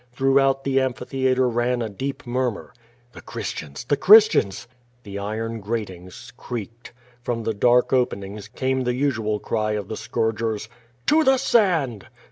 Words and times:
Throughout 0.13 0.63
thel 0.63 0.79
amphitheatre 0.79 1.47
ran 1.47 1.83
a 1.83 1.87
deep 1.87 2.25
murmur. 2.25 2.73
^^ 3.09 3.11
"The 3.13 3.21
Christians! 3.21 3.83
The 3.83 3.95
Christians 3.97 4.67
!''\ 4.91 5.03
The 5.03 5.19
iron 5.19 5.59
gratings 5.59 6.33
creaked. 6.35 6.91
From 7.21 7.43
the 7.43 7.53
dark 7.53 7.93
openings 7.93 8.47
came' 8.47 8.81
the 8.85 8.95
usual 8.95 9.37
cry 9.39 9.73
of 9.73 9.89
the 9.89 9.95
scourgers: 9.95 10.69
"To 11.05 11.23
the 11.23 11.37
sand!" 11.37 12.07